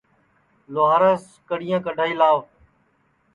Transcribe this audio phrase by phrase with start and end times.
[0.73, 2.39] لُہاراس کڑِیاں کڈؔائی لاوَ